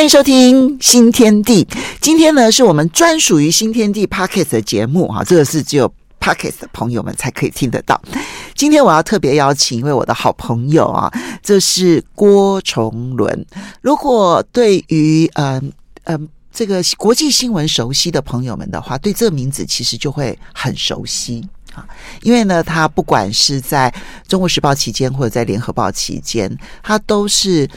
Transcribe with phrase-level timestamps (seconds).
[0.00, 1.68] 欢迎收听新天地。
[2.00, 8.00] 今天呢，是我们专属于新天地 Pocket 的节目哈，这个是只有 Pocket 的朋友们才可以听得到。
[8.54, 13.44] 今天我要特别邀请一位我的好朋友啊，这是郭崇伦。
[13.82, 15.70] 如果对于嗯
[16.04, 21.84] 嗯这个国际新闻熟悉的朋友们的话，对这个名字其实就会很熟悉啊，
[22.22, 23.94] 因为呢，他不管是在
[24.26, 26.50] 中国时报期间或者在联合报期间，
[26.82, 27.68] 他都是。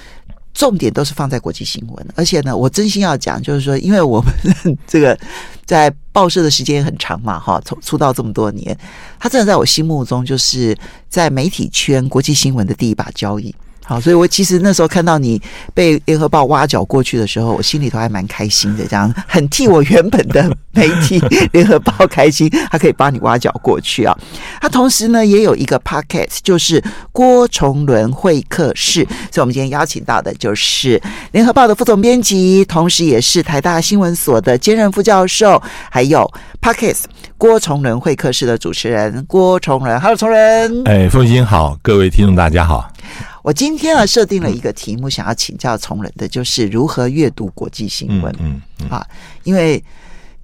[0.53, 5.17] 重点都是放在国际新闻，而且呢，我真心要讲，就是说，因为我们这个
[5.65, 8.77] 在报社的时间也很长嘛，哈，从出道这么多年，
[9.19, 10.77] 他真的在我心目中就是
[11.09, 13.53] 在媒体圈国际新闻的第一把交椅。
[13.85, 15.41] 好，所以我其实那时候看到你
[15.73, 21.19] 被联合报挖角过去的时候，我心里头还蛮开心的，这样很替我原本的媒体
[21.51, 24.17] 联合报开心，他可以帮你挖角过去啊。
[24.61, 31.01] 他同时呢也有一个 pocket，就是郭崇伦会客室，所以我们今天邀请到的就是
[31.33, 36.31] 联合报的副总编辑，同时也是台大新闻所的兼任副教授，还有
[36.61, 36.95] pocket
[37.37, 39.99] 郭崇伦会客室的主持人郭崇伦。
[39.99, 40.83] Hello，崇伦。
[40.85, 42.92] 哎，凤馨好，各位听众大家好。
[43.41, 48.35] 我今天啊设定了一个题目，想要请教从人的，就是如何阅读国际新闻。
[48.39, 49.05] 嗯，啊，
[49.43, 49.83] 因为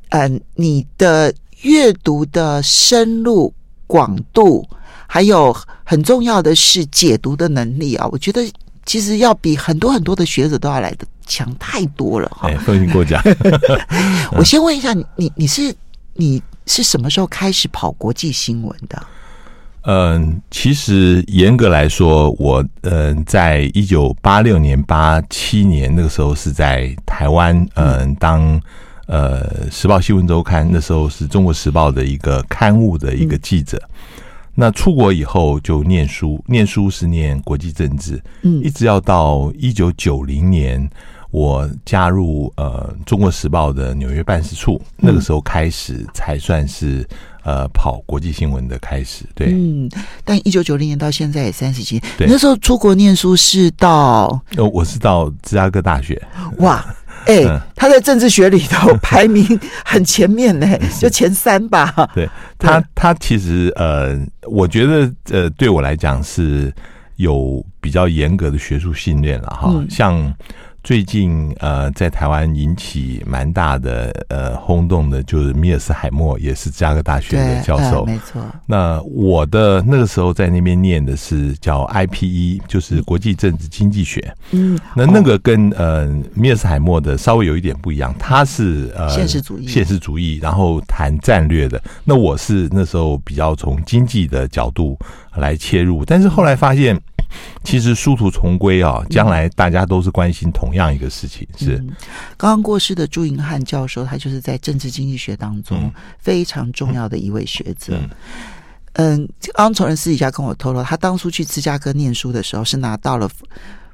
[0.09, 3.53] 嗯、呃，你的阅读的深入
[3.87, 4.67] 广度，
[5.07, 8.41] 还有很重要的是解读的能力啊，我觉得
[8.85, 12.49] 其实要比很多很多的学者都要来的强太多了哈。
[12.49, 13.21] 哎，凤馨过奖。
[14.33, 15.75] 我先问一下你，你你是
[16.13, 19.01] 你是什么时候开始跑国际新闻的？
[19.83, 28.61] 嗯，其实严格来说，我嗯，在一九八六年、八七年那个时候是在台湾，嗯，当
[29.07, 33.81] 呃《时报新闻周刊》那时候是中国时报的一个刊物的一个记者。
[34.53, 40.87] 那出国以后就念书，念书是念国际政治，嗯，一直要到一九九零年，
[41.31, 47.07] 我加入呃《中国时报》的纽约办事处，那个时候开始才算是。
[47.49, 49.89] 呃，跑国际新闻的开始，对，嗯，
[50.23, 56.21] 但一九九零年到现在也三十几年，对，那时候出国念书是到，呃，我是到芝加哥大学，
[56.59, 56.85] 哇，
[57.25, 57.43] 哎、
[57.75, 59.43] 他在政治学里头排名
[59.83, 60.67] 很前面呢，
[61.01, 62.29] 就前三吧，对
[62.59, 66.71] 他，他其实呃，我觉得呃，对我来讲是
[67.15, 70.31] 有比较严格的学术训练了哈，像。
[70.83, 78.05] 最近呃，在台湾引起蛮大的呃轰动的，就是米尔斯海默，也是芝加哥大学的教授。
[78.05, 78.41] 没错。
[78.65, 84.33] 那我的那个时候在那边念的是叫 IPE，就是国际政治经济学。
[84.51, 84.79] 嗯。
[84.95, 91.81] 那那个跟呃米尔斯海默的稍微有一点不一样，他是呃现实主义，现实主义，然后谈战略的。
[92.03, 94.97] 那我是那时候比较从经济的角度
[95.35, 96.99] 来切入，但是后来发现。
[97.63, 101.47] 其实殊途同归啊，将来大家都是关心同样一个事情。
[101.57, 101.77] 是
[102.37, 107.99] 刚刚过世的朱银汉教授，他就是在政治经济学当中非常重要的一位学者。
[108.93, 113.29] 嗯，刚刚从人私底下跟我透露，他当初去芝加哥念书的时候，是拿到了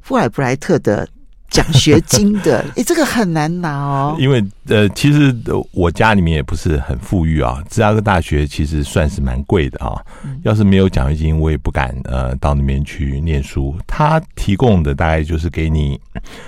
[0.02, 1.08] 富尔布莱特的。
[1.56, 4.18] 奖学金的，哎、欸，这个很难拿哦。
[4.20, 5.34] 因为呃，其实
[5.72, 7.64] 我家里面也不是很富裕啊。
[7.70, 9.96] 芝加哥大学其实算是蛮贵的啊。
[10.44, 13.74] 要是没有奖学金，我也不敢呃到那边去念书。
[13.88, 15.98] 他提供的大概就是给你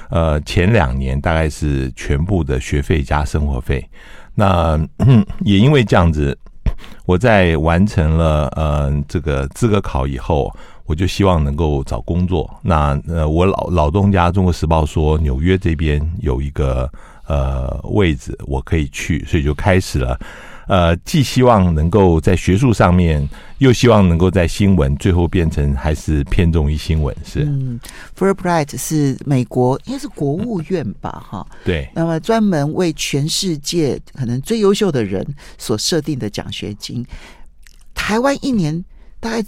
[0.10, 3.90] 呃前两年大概是全部的学费加生活费。
[4.36, 4.78] 那
[5.46, 6.38] 也因为这样子，
[7.06, 10.54] 我在完成了呃这个资格考以后。
[10.88, 12.50] 我就希望能够找工作。
[12.64, 16.90] 那呃，我老老东家《中国时报》说纽约这边有一个
[17.28, 20.18] 呃位置，我可以去，所以就开始了。
[20.68, 23.26] 呃，既希望能够在学术上面，
[23.60, 27.16] 又希望能够在新闻，最后变成还是偏重于新闻。
[27.24, 27.80] 是，嗯
[28.18, 31.24] ，Fulbright 是美国应该是国务院吧？
[31.30, 31.90] 哈、嗯，对。
[31.94, 35.26] 那么专门为全世界可能最优秀的人
[35.58, 37.06] 所设定的奖学金，
[37.94, 38.84] 台湾一年
[39.20, 39.46] 大概。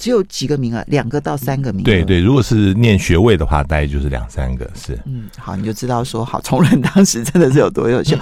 [0.00, 1.84] 只有几个名额，两个到三个名额。
[1.84, 4.68] 对对，如果是念学位的话，大概就是两三个。
[4.74, 8.16] 是，嗯，好，你就知道说，好，崇仁当时真的是有多优秀。
[8.16, 8.20] 嗯。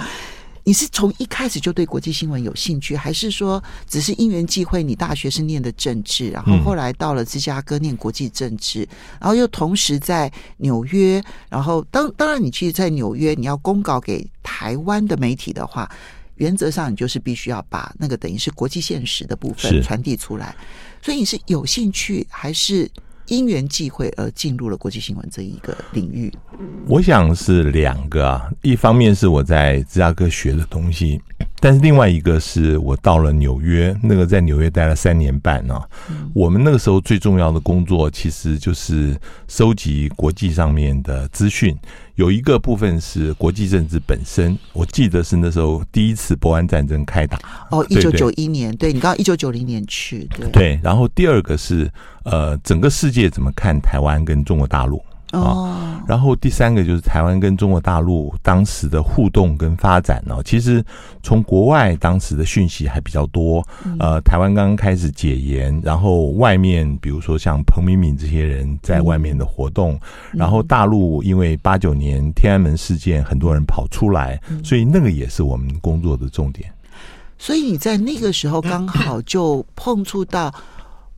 [0.65, 4.83] 你是从一开始就对国际新闻有兴趣，还是说只是因缘际会？
[4.83, 8.87] 你大学是念的政治，然后后来到了芝加哥念国际政治，
[9.19, 15.89] 然后又同时在纽约，然后当当然，你其实，在纽约你要公稿给台湾的媒体的话，
[16.39, 20.55] 原则上你就是必须要把那个等于是国际现实的部分传递出来。
[21.01, 22.89] 所以你是有兴趣，还是
[23.27, 26.33] 因缘际会而进入了国际新闻这一个领域？
[26.87, 31.21] 我想是两个啊，一方面是我在芝加哥学的东西，
[31.59, 35.83] 但是另外一个是我到了纽约，那个在纽约待了三年半呢、啊。
[36.09, 39.15] 嗯、我们那个时候最重要的工作其实就是
[39.47, 41.77] 收集国际上面的资讯。
[42.15, 47.39] 有一个部分是国际政治本身，我记得是那时候第一次波湾战争开打。
[47.71, 50.49] 哦，一九九一年，对，你刚刚一九九零年去，对。
[50.51, 51.89] 对，然后第二个是
[52.23, 55.01] 呃，整个世界怎么看台湾跟中国大陆。
[55.31, 60.41] 哦，然后第三个就是台湾跟中国大陆当时的互动跟发展呢。
[60.43, 60.83] 其实
[61.21, 63.63] 从国外当时的讯息还比较多。
[63.99, 69.99] 呃，台湾刚刚开始解严，然后外面比如说像彭明敏这些人在外面的活动，
[70.33, 76.71] 然后大陆因为八九年天安门事件，很多人跑出来，所以那个也是我们工作的重点。
[77.37, 80.51] 所以你在那个时候刚好就碰触到。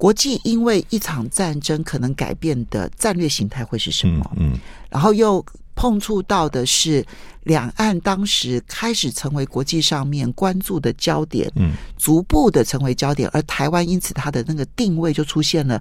[0.01, 4.31] 国际因为一场战争可能改变的战略形态会是什么？
[4.35, 4.59] 嗯，嗯，
[4.89, 5.45] 然后又
[5.75, 7.05] 碰触到的是
[7.43, 15.79] 两岸当时开始成为国际上面关注的焦点，嗯，逐步的成为焦点，而台湾因此它的那个定位就出现了。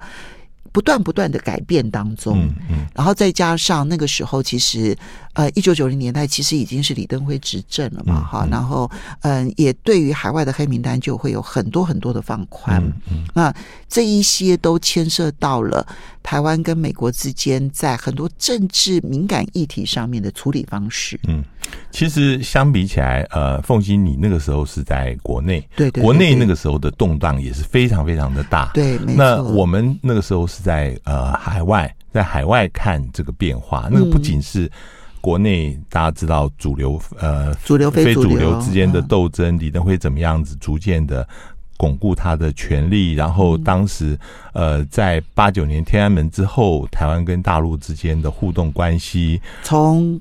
[0.73, 4.97] 不断不断的改变当中，嗯嗯，然后再加上那个时候，其实
[5.33, 8.91] 呃，一九九零年代其实已经是李登辉执政了嘛，哈，然后
[9.23, 13.53] 嗯，也对于海外的黑名单就会有很多很多的放宽，嗯，那
[13.89, 15.87] 这一些都牵涉到了
[16.23, 21.45] 台湾跟美国之间在很多政治敏感议题上面的处理方式，嗯，
[21.91, 30.61] 其实相比起来，呃，凤欣，你那个时候是在国内，对，对，对，对，国内那个时候的动荡也是非常非常的大，对，那我们那个时候是。
[30.61, 34.71] 在呃海外，在海外看这个变化，那个不仅是
[35.19, 41.27] 国内，大家知道主流呃主流非主流之间的斗争，李登辉怎么样子逐渐的
[41.79, 44.19] 巩固他的权力，然后当时
[44.53, 50.21] 呃在八九年天安门之后，台湾跟大陆之间的互动关系从。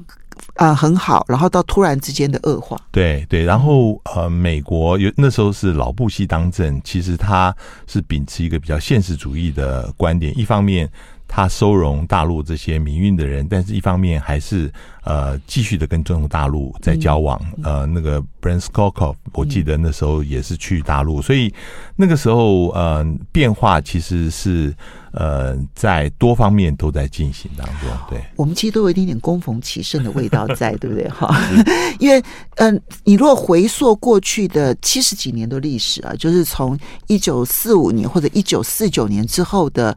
[0.59, 7.56] 啊、很好，然后到突然之间的恶化，对对，然后呃，美国有那时候是老布希当政，其实他
[7.88, 10.89] 是秉持一个比较现实主义的观点，一方面。
[11.31, 14.69] 他收容大陆这些民运的人，但是一方面还是
[15.03, 17.39] 呃继续的跟中国大陆在交往。
[17.57, 21.53] 嗯、呃，那个 Brent Scowcroft，我记得那时候也是去大陆，嗯、所以
[21.95, 24.75] 那个时候呃变化其实是
[25.11, 27.87] 呃在多方面都在进行当中。
[28.09, 31.07] 对，我们其实都有一点点攻逢其盛的味道在，对不对？
[31.09, 31.29] 哈，
[31.99, 32.19] 因为
[32.55, 39.95] 嗯、呃，你如果回溯过去的七十几年的历史啊，就是从一九四五年或者一九四九年之后的。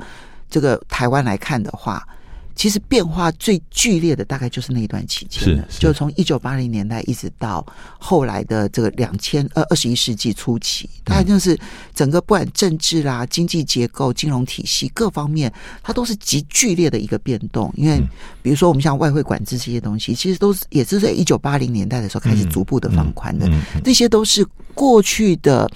[0.52, 2.06] 这个台湾来看的话，
[2.54, 7.64] 其实变化最剧烈的大概就是那一段期间，就从一九八零年代一直到
[7.98, 11.58] 后来的这个两千呃二十一世纪初期，大概就是
[11.94, 15.52] 整个不管政治啦、经济结构、金融体系各方面，
[15.82, 17.72] 它都是极剧烈的一个变动。
[17.76, 18.00] 因为
[18.42, 23.48] 比如说我们像外汇管制这些东西，其实都是也是在一九八零年代的时候开始逐步的放宽的，
[23.82, 25.70] 这些都是过去的。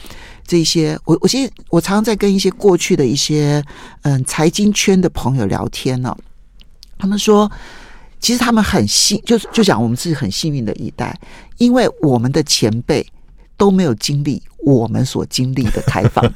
[0.49, 3.61] 这些，我我其实我常常在跟一些过去的一些
[4.03, 6.17] 嗯财经圈的朋友聊天呢、哦，
[6.99, 7.51] 他们说，
[8.21, 11.19] 其实他们很幸，就就讲我们是很幸运的一代，
[11.59, 13.07] 因为我们的前辈
[13.57, 14.43] 都没有经历。
[14.65, 16.29] 我们所经历的开放，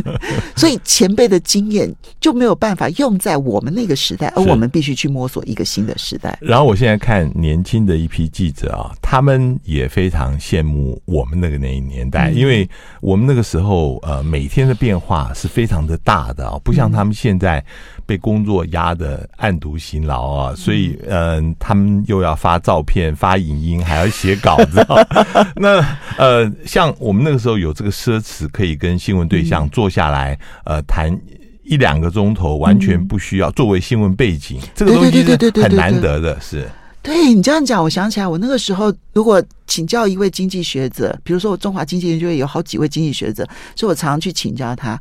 [0.54, 6.36] 所以前辈的经验就没有办法用在我们那个时代，而我们必须去摸索一个新的时代。
[6.42, 12.68] 然后我现在看年轻的一批记者啊，他们也非常羡慕我们那个那一年代，因为
[13.00, 17.64] 我们那个时候呃每天的变化是非常的大的啊，不像他们现在
[18.08, 24.84] 被工作压得按图辛劳啊，所以嗯、呃，他们又要发照片、发影音，还要写稿子。
[25.54, 25.78] 那
[26.18, 27.68] 呃，像我们那个时候有。
[27.78, 31.16] 这个奢侈可以跟新闻对象坐下来，嗯、呃，谈
[31.62, 36.40] 一两个钟头，完全不需要作为新闻背景，嗯、这个东西是很难得的。
[36.40, 36.68] 是，
[37.00, 45.00] 对你这样讲，我想起来，我那个时候如果请教一位经济学者，比如说我中华经济研究院有好几位经济学者，所以我常常去请教他。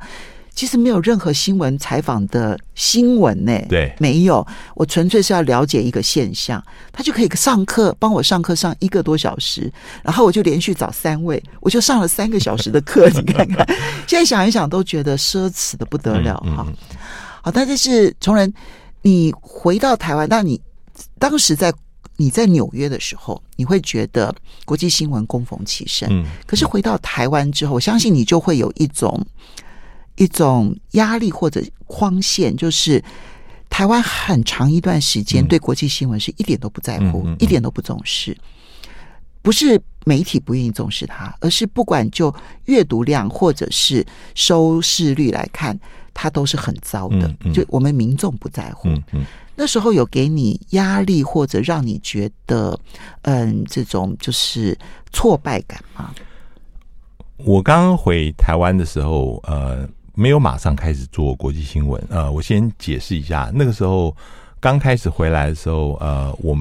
[0.57, 4.45] 其实没有任何新闻采访的新闻呢，对，没有。
[4.73, 6.61] 我纯粹是要了解一个现象，
[6.91, 9.71] 他就可以上课，帮我上课上一个多小时，
[10.01, 13.07] 然后我就连续找三位，我就上了三个小时的课。
[13.09, 13.63] 你看看，
[14.09, 16.65] 现在想一想都觉得奢侈的不得了哈。
[17.43, 18.51] 好，但是是崇仁，
[19.03, 20.59] 你回到台湾，那你
[21.19, 21.71] 当时在
[22.15, 24.33] 你在纽约的时候，你会觉得
[24.65, 26.09] 国际新闻供逢其身。
[26.11, 29.23] 嗯，可是回到台湾之后，我相信你就会有一种。
[30.17, 33.03] 一种压力或者框线，就是
[33.69, 38.37] 台湾很长一段时间对国际新闻是一点都不在乎，嗯、一点都不重视。
[39.41, 42.33] 不是媒体不愿意重视它，而是不管就
[42.65, 44.05] 阅读量或者是
[44.35, 45.79] 收视率来看，
[46.13, 47.33] 它都是很糟的。
[47.53, 48.89] 就我们民众不在乎。
[48.89, 52.77] 嗯嗯、那时候有给你压力，或者让你觉得
[53.21, 54.77] 嗯，这种就是
[55.13, 56.13] 挫败感吗？
[57.37, 62.03] 我刚刚回台湾的时候，呃，没有马上开始做国际新闻。
[62.09, 64.15] 呃，我先解释一下，那个时候
[64.59, 66.57] 刚开始回来的时候，呃，我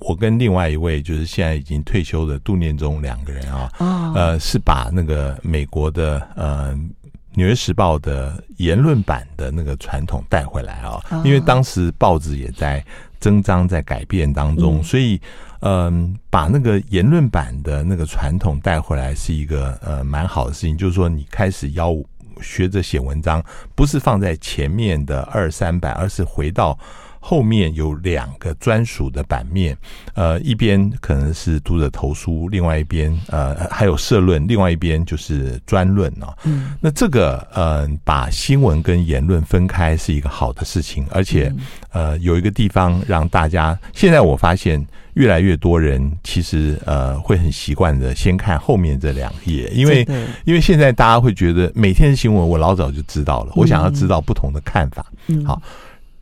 [0.00, 3.72] 我跟另外一位就是现在已经退休的杜念中两个人啊，
[4.14, 6.74] 呃，是把那个美国的呃
[7.32, 12.84] 《纽约时报》的言论版的那个传统带回来啊，因为当时报纸也在
[13.18, 15.18] 增章在改变当中，所以。
[15.60, 20.78] 嗯，把那个言论版的那个传统带回来是一个呃蛮好的事情。
[20.78, 21.92] 就是说，你开始要
[22.40, 26.78] 学着写文章，不是放在前面的二三百，而是回到。
[27.20, 29.76] 后面有两个专属的版面，
[30.14, 36.32] 呃，一边可能是读者投书，另外一边呃还有社论，另外一边就是专论哦。
[36.44, 41.52] 嗯，那这个呃把新闻跟言论分开是一个好的事情，而且
[41.92, 44.84] 呃有一个地方让大家，现在我发现
[45.14, 50.06] 越来越多人其实呃会很习惯的先看后面这两页，因为
[50.44, 55.60] 因为现在大家会觉得每天的新闻我老早就知道了，我想要知道不同的看法，嗯，好。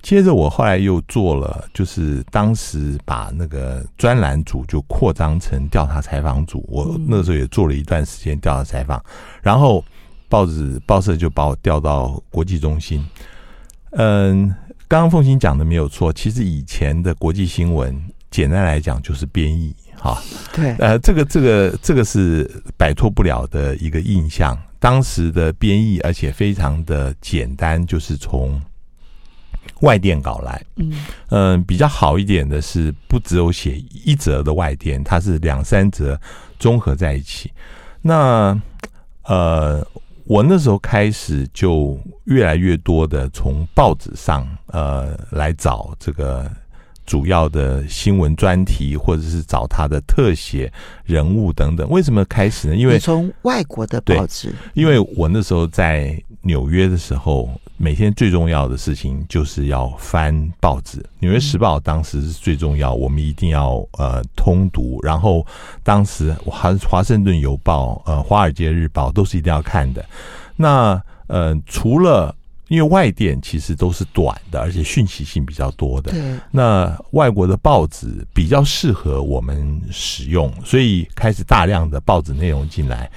[0.06, 6.64] 接着我后来又做了，就是当时把那个专栏组就扩张成调查采访组。
[6.68, 9.04] 我那时候也做了一段时间调查采访，
[9.42, 9.84] 然后
[10.28, 13.04] 报纸报社就把我调到国际中心。
[13.90, 14.46] 嗯，
[14.86, 20.22] 刚刚凤馨讲的没有错，其实以前的国际新闻，简单来讲就是编译，哈，
[20.54, 24.56] 对，呃，这个这个这个是摆脱不了的一个印象。
[24.78, 28.62] 当时的编译，而且非常的简单，就是从。
[29.80, 30.92] 外电稿来，嗯
[31.28, 36.18] 嗯、呃，比较好一点的是，不只有写一则的外电，它是两三则
[36.59, 37.52] 综合在一起。
[38.00, 38.59] 那
[39.25, 39.87] 呃，
[40.25, 46.50] 我那时候开始就越来越多的从报纸上呃来找这个
[47.06, 50.70] 主要的新闻专题，或者是找他的特写
[51.04, 51.88] 人物等等。
[51.88, 52.76] 为什么开始呢？
[52.76, 57.48] 因为从外国的报纸，因为我那时候在纽约的时候。
[57.78, 64.98] 每天最重要的事情就是要翻报纸，《纽约时报》当时是最重要，我们一定要呃通读。
[65.02, 65.46] 然后
[65.82, 70.02] 当时华华盛顿邮报、呃华尔街日报都是一定要看的。
[70.56, 72.34] 那呃除了
[72.68, 76.12] 因为外电其实都是短的，而且讯息性比较多的，
[76.50, 83.11] 那外国的报纸比较适合我们使用，所以开始大量的报纸内容进来。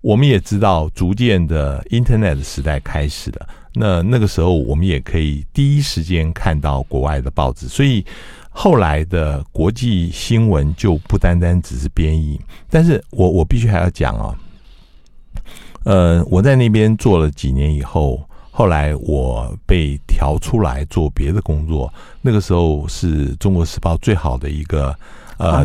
[0.00, 3.48] 我们也知道，逐渐的 Internet 时代开始了。
[3.74, 8.04] 那那个时候，我们也可以第一时间看到国外的报纸，所以
[8.50, 12.40] 后来的国际新闻就不单单只是编译。
[12.68, 14.36] 但是我我必须还要讲哦，
[15.84, 21.92] 呃，我在那边做了几年以后，后来我被调出来做别的工作。
[22.20, 24.94] 那个时候是中国时报最好的一个
[25.38, 25.64] 呃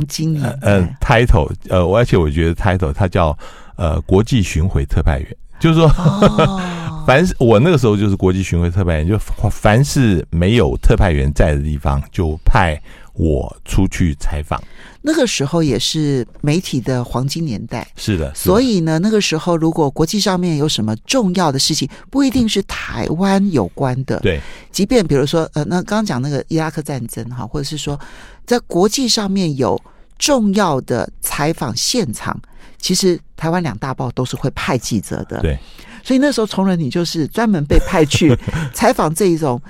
[0.61, 3.37] 呃 title，呃，而且我觉得 title 它叫
[3.75, 5.87] 呃国际巡回特派员，就是说。
[5.89, 6.61] 哦
[7.07, 9.17] 凡是我那个时候就是国际巡回特派员，就
[9.49, 12.77] 凡是没有特派员在的地方，就派
[13.13, 14.61] 我出去采访。
[15.01, 18.25] 那个时候也是媒体的黄金年代，是的。
[18.25, 18.35] 是的。
[18.35, 24.41] 所以呢，那个时候如果国际上面有什么重要的事情，不一定是台湾有关的，对。
[24.69, 27.97] 即便比如说，呃，那刚刚讲那个伊拉克战争哈，或者是说
[28.45, 29.81] 在国际上面有
[30.19, 32.37] 重要的采访现场，
[32.77, 35.57] 其实台湾两大报都是会派记者的，对。
[36.03, 38.33] 所以那时候，崇仁你就是专门被派去
[38.73, 39.61] 采访这一种，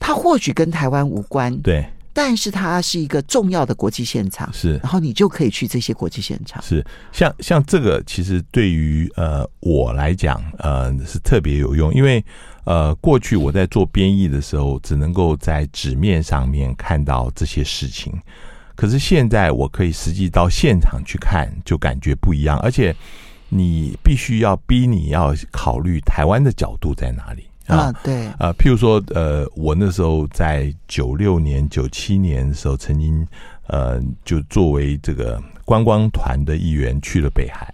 [0.00, 12.24] 他或许跟台湾无关，对，但是它是一个重要的国际现场，是，然后你就可以去这些国际现场，是，像像这个，其实对于呃我来讲，呃是特别有用，因为
[12.64, 18.12] 呃过去我在做编译的时候，只能够在纸面上面看到这些事情，
[18.74, 22.94] 可是现在我可以实际到现场去看，就感觉不一样，而且。
[23.50, 27.92] 你必须要逼你要考虑台湾的角度在哪里啊？
[28.02, 33.24] 对啊，譬如说，呃，我那时候在九六年、九七年的时候，曾经
[33.68, 37.72] 呃，就作为这个观光团的一员去了北韩。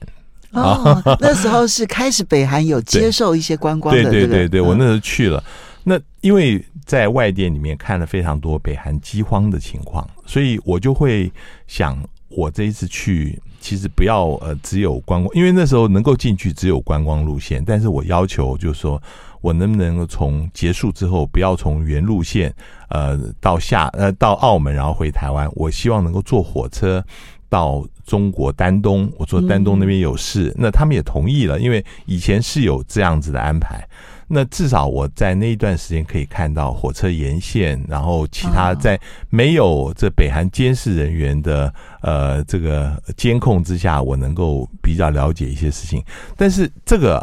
[0.51, 5.43] 哦，那时候是开始北韩有接受一些观光的， 对对对对，我那时候去了。
[5.85, 11.31] 那因为在外电里面看了非常多北韩饥荒的情况，所以我就会
[11.67, 13.41] 想，我这一次去。
[13.63, 17.63] 其实不要呃，只有观光，因为那时候能够进去只有观光路线。
[17.63, 18.99] 但是我要求就是说，
[19.43, 22.51] 我能不能够从结束之后，不要从原路线
[22.89, 25.47] 呃到下呃到澳门，然后回台湾。
[25.53, 27.05] 我希望能够坐火车
[27.51, 33.87] 到中国丹东，我说丹东那边有事，那他们也同意了，因为以前是有这样子的安排。
[34.33, 38.97] 那至少我在那一段时间可以看到火车沿线，然后其他在
[39.29, 46.01] 没有这北韩监视人员的呃这个监控之下，我能够比较了解一些事情。
[46.37, 47.21] 但是这个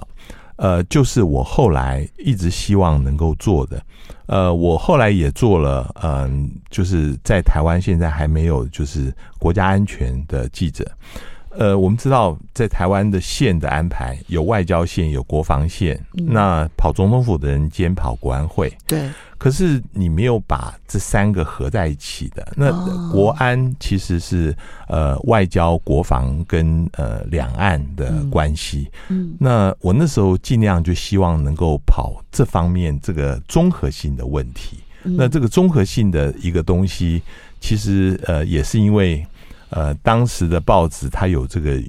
[0.57, 3.81] 呃，就是我后来一直希望能够做的。
[4.25, 6.29] 呃，我后来也做了，嗯、呃，
[6.69, 10.85] 就是在台湾现在还没有就是国家安全的记者。
[11.57, 15.99] 呃，我们知道在台湾的线的安排有外交线，有国防线。
[16.13, 19.09] 嗯、那跑总统府的人兼跑国安会，对。
[19.39, 22.47] 可是你没有把这三个合在一起的。
[22.55, 22.71] 那
[23.11, 24.55] 国安其实是
[24.87, 28.89] 呃外交、国防跟呃两岸的关系。
[29.09, 29.29] 嗯。
[29.29, 34.77] 嗯，那我那时候尽量就希望能够跑这方面这个综合性的问题。
[35.03, 37.21] 嗯、那这个综合性的一个东西，
[37.59, 39.25] 其实呃也是因为。
[39.69, 41.81] 呃，当时的报纸它有这个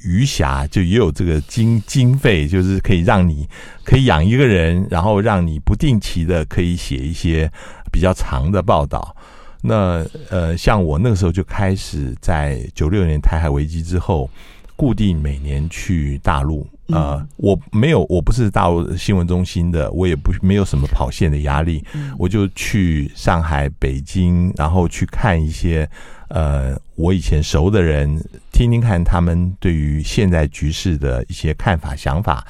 [0.00, 3.48] 余暇，就也有这个经经费，就是可以让你
[3.84, 7.50] 可以养一个人，然后让你不定期的可以写一些
[7.92, 9.14] 比较长的报道。
[9.60, 14.30] 那呃，像我那个时候就开始在九六年台海危机之后，
[14.76, 16.66] 固定每年去大陆。
[16.86, 21.84] 呃，我没有，我不是大陆新闻中心的，我也不没有什么跑线的压力，
[22.16, 25.88] 我就去上海、北京，然后去看一些。
[26.28, 32.46] 呃，我以前熟的人，听听看他们对于现在局势的一些看法、想法。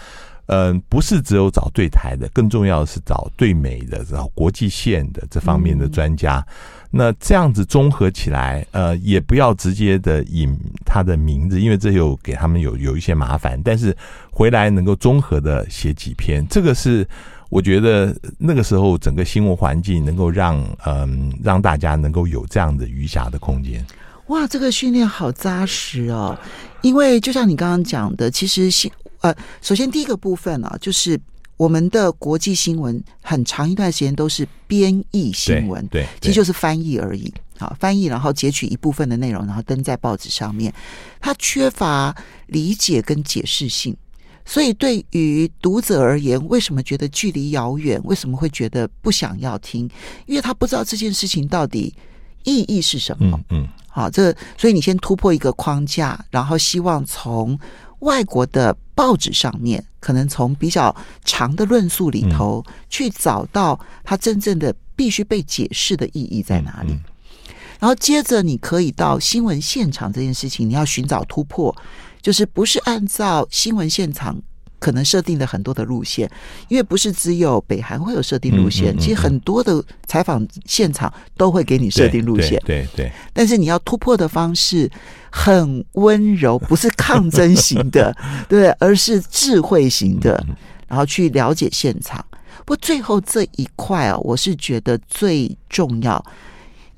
[0.47, 6.45] 嗯、呃，不是只有找对台的，更重要的是找对美的、找国际线的这方面的专家。
[6.91, 13.61] 那这样子综合起来，呃，也不要直接的引他的名字，因为这有给他们有有一些麻烦。
[13.63, 13.95] 但是
[14.31, 17.07] 回来能够综合的写几篇，这个是。
[17.49, 23.85] 我觉得那个时候整个新闻环境能够让嗯让大家能够有这样的余暇的空间。
[24.26, 26.38] 哇，这个训练好扎实哦！
[26.83, 28.90] 因为就像你刚刚讲的，其实新
[29.23, 31.19] 呃，首先第一个部分啊，就是
[31.57, 37.33] 我们的国际新闻很长一段时间都是编译新闻，对，对，其实就是翻译而已。
[37.57, 40.71] 好，翻译然后截取一部分的内容，然后登在报纸上面，
[41.21, 42.14] 它缺乏
[42.49, 43.97] 理解跟解释性。
[44.50, 48.00] 所以，对于读者而言，为什么觉得距离遥远？
[48.05, 49.87] 为什么会觉得不想要听？
[50.25, 51.95] 因为他不知道这件事情到底
[52.45, 53.38] 意义是什么。
[53.50, 57.61] 嗯，嗯，好，这所以你先突破一个框架，然后希望从
[57.99, 60.96] 外国的报纸上面，可能从比较
[61.27, 66.99] 长的论述里头，去找到它真正的必须被解释的意义在哪里。
[67.79, 71.77] 然后接着，你可以到新闻现场这件事情，你要寻找突破。
[72.20, 74.40] 就是不是按照新闻现场
[74.78, 76.31] 可能设定的很多的路线，
[76.68, 82.62] 因为不是只有北韩会有设定路线，其实很多的采访现场都会给你设定路线。
[82.64, 83.11] 对对。
[83.33, 84.88] 但是你要突破的方式
[85.31, 88.16] 很温柔，不是抗争型的，
[88.48, 90.46] 对，而是智慧型的，
[90.87, 92.24] 然后去了解现场。
[92.59, 96.24] 不过最后这一块啊，我是觉得最重要，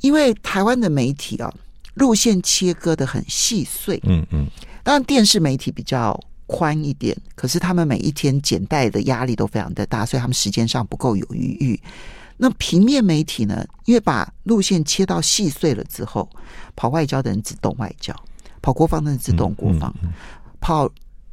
[0.02, 1.50] 因为台湾的媒体啊，
[1.94, 3.98] 路线切割的很细碎。
[4.02, 4.46] 嗯嗯。
[4.82, 11.80] 当然，电视媒体比较宽一点，可是他们每一天剪带的压力都非常的大，所以他们时间上不够有余裕。
[12.36, 13.64] 那平面媒体呢？
[13.84, 16.28] 因为把路线切到细碎了之后，
[16.74, 18.14] 跑外交的人只懂外交，
[18.62, 20.12] 跑国防的人只懂国防，嗯嗯嗯、
[20.58, 20.90] 跑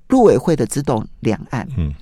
[0.10, 1.66] 陆委会的只懂两岸。
[1.78, 1.94] 嗯，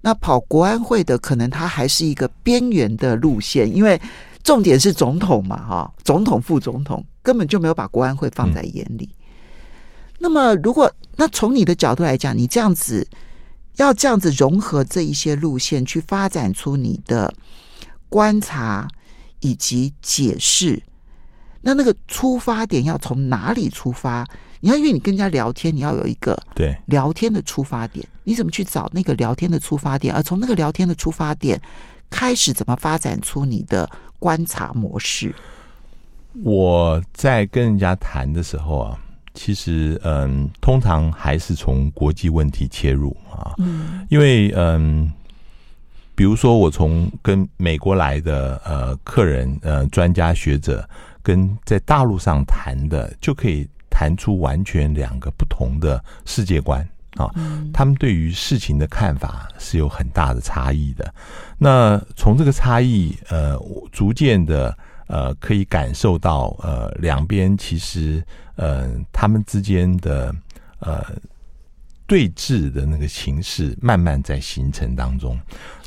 [0.00, 4.00] 那跑国安会的可能他还是一个边缘的路线，因为
[4.42, 9.08] 重点是总统嘛，哈，总统、副总统根本就没有把国安会放在眼里。
[9.12, 9.19] 嗯
[10.22, 13.08] 那么，如果那从你的角度来讲，你这样子
[13.76, 17.32] 要这样子融合这一些路线，去发展出你的
[18.10, 18.86] 观察
[19.40, 20.82] 以及解释，
[21.62, 24.26] 那那个出发点要从哪里出发？
[24.60, 30.14] 你要因为你跟人家聊天，你要有一个对聊天的出发点，你怎么去找那个聊天的出发点？
[30.14, 31.58] 而从那个聊天的出发点
[32.10, 35.34] 开始，怎么发展出你的观察模式？
[36.44, 38.98] 我在跟人家谈的时候啊。
[39.32, 45.10] 其实，嗯，通常还是从国际问题切入啊，嗯，因为，嗯，
[46.16, 50.86] 比如说我从跟美国来的呃客人、呃专家学者，
[51.22, 56.80] 跟在大陆上谈的，就可以谈出完全两个不同的世界观
[57.16, 61.14] 啊，嗯，他们对于事情的看法是有很大的差异的。
[61.56, 63.56] 那从这个差异，呃，
[63.92, 64.76] 逐渐的。
[65.10, 68.22] 呃，可以感受到，呃，两边其实，
[68.54, 70.32] 呃，他们之间的
[70.78, 71.04] 呃
[72.06, 75.36] 对峙的那个形势，慢慢在形成当中。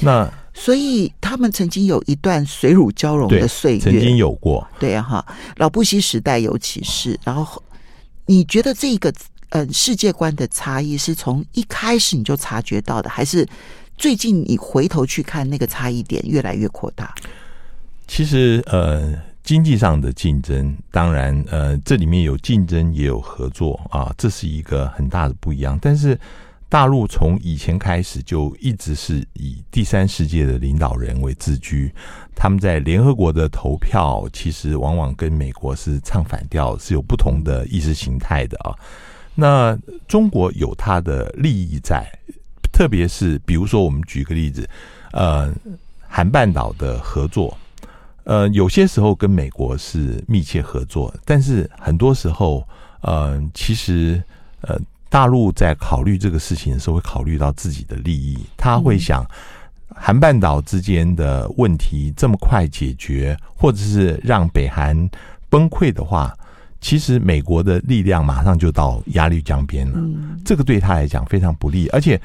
[0.02, 7.64] 那所以他们曾经有一段水乳交融的岁月，曾经有过，对啊，哈，老布希时代尤其是，然后
[8.26, 9.14] 你觉得这个
[9.50, 13.48] 呃世界观的差异是从一开始你就察觉到的，还是
[13.98, 17.16] 最近你回头去看那个差异点越来越扩大？
[18.08, 19.14] 其实呃，
[19.44, 25.78] 经济上的竞争，当然呃，这里面有竞争也有合作啊，这是一个很大的不一样。
[25.82, 26.20] 但是
[26.70, 31.94] 大陆从以前开始就一直是以第三世界的领导人为自居。
[32.36, 38.74] 他们在联合国的投票，其实往往跟美国是唱反调，是有不同的意识形态的啊。
[39.36, 42.08] 那中国有它的利益在，
[42.72, 44.68] 特别是比如说，我们举个例子，
[45.12, 45.54] 呃，
[46.08, 47.56] 韩半岛的合作，
[48.24, 52.68] 呃，有些时候跟美国是密切合作，但是很多时候，
[53.02, 54.22] 呃，其实
[54.62, 59.24] 呃，大陆在考虑这个事情的时候，会考虑到自己的利益，他会想。
[59.24, 59.28] 嗯
[59.96, 65.08] 韩半岛之间的问题这么快解决，或者是让北韩
[65.52, 66.36] 崩溃的话，
[66.82, 70.00] 其实美国的力量马上就到鸭绿江边了。
[70.44, 72.20] 这个对他来讲非常不利，而且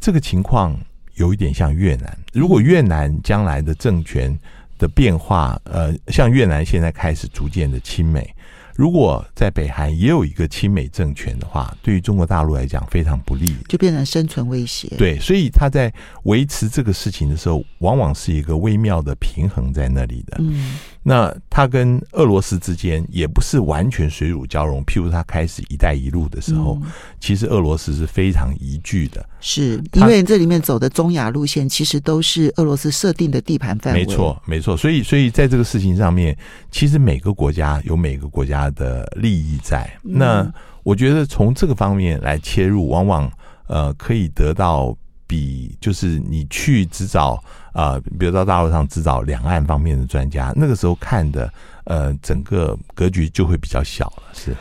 [0.00, 0.76] 这个情况
[1.14, 2.18] 有一点像越南。
[2.32, 4.36] 如果越南将来的政权
[4.82, 8.28] 的变化，呃，像越南现在开始逐渐的亲美。
[8.74, 14.88] 如果在北韩也有一个亲美政权的话，对于中国大陆来讲非常不利，就变成生存威胁。
[14.96, 15.92] 对，所以他在
[16.24, 20.38] 维持这个事情的时候，往往是一个微妙的平衡在那里的。
[20.40, 20.78] 嗯。
[21.04, 24.80] 那他跟俄罗斯之间也不是完全水乳交融。
[24.84, 34.04] 譬如他开始“一带一路”的时候，嗯、其实俄罗斯是非常疑惧的，是因为这里面走的中亚路线其实都是俄罗斯设定的地盘范围。
[34.04, 34.76] 没错，没错。
[34.76, 36.36] 所以，所以在这个事情上面，
[36.70, 39.82] 其实每个国家有每个国家的利益在。
[40.04, 43.28] 嗯、那我觉得从这个方面来切入，往往
[43.66, 47.42] 呃可以得到比就是你去只找。
[47.72, 51.52] 啊、呃，比如到大陆上只找两岸方面的专家，那个时候看的，
[51.84, 54.22] 呃，整个格局就会比较小了。
[54.34, 54.54] 是，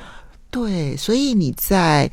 [0.49, 2.09] 对，所以你在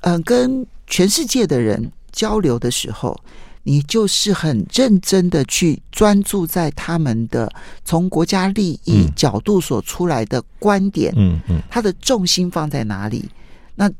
[0.00, 3.18] 嗯、呃、跟全世界的人交流的时候，
[3.62, 7.50] 你就是很认真的去专注在他们的
[7.84, 13.28] 从国家利益角度所出来的观点，嗯嗯，他的重心放在哪里？
[13.74, 13.90] 那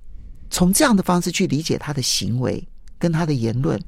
[0.50, 2.62] 从这样的方式去理解他的行为
[2.98, 3.80] 跟他的言论。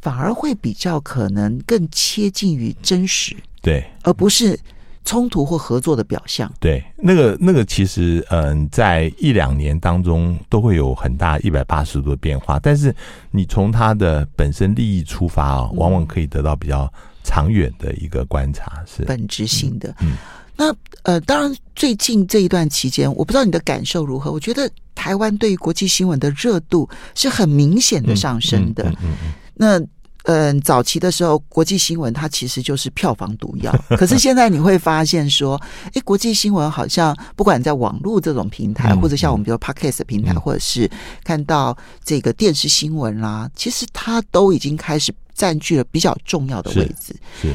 [0.00, 4.58] 反而会比较可能更贴近于真实，对，而不是
[5.04, 6.52] 冲突或合作的表象。
[6.60, 12.58] 对，那个那个其实，嗯，在一两年当中都会有很大一百八十度的变化。
[12.58, 12.94] 但是
[13.30, 16.92] 你从它的本身利益出发啊，往往可以得到比较
[17.24, 19.94] 长远的一个观察，是本质性的。
[20.00, 20.12] 嗯，
[20.56, 24.30] 那呃，当然最近这一段期间，我不知道你的感受如何。
[24.30, 28.84] 我觉得台湾对于国际新闻的热度是很明显的上升的。
[28.90, 29.32] 嗯嗯嗯。
[29.58, 29.78] 那
[30.24, 33.74] 嗯，早期的时候，国际新闻它其实就是票房毒药。
[33.96, 35.58] 可是现在你会发现说，
[35.94, 40.90] 哎，国际新闻好像不管在网络这种平台，或者像我们比如 Podcast 平台，或者是
[41.24, 47.16] 看到这个电视新闻啦，其实它都已经开始占据了比较重要的位置。
[47.40, 47.54] 是，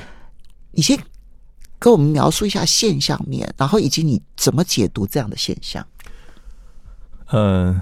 [0.72, 0.98] 你先
[1.78, 5.86] 跟我们描述一下现象面，然后以及你怎么解读这样的现象？
[7.28, 7.80] 嗯。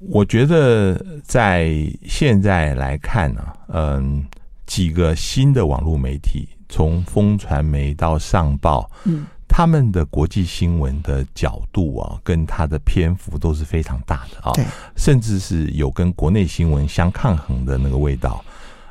[0.00, 1.70] 我觉得在
[2.06, 4.24] 现在来看呢、啊，嗯，
[4.66, 14.64] 几个新的网络媒体，从风传媒到上报，嗯，他们的国际新闻的角度啊，跟他的篇幅都是非常大的啊，对，
[14.96, 18.42] 甚至是有跟国内新闻相抗衡的那个味道。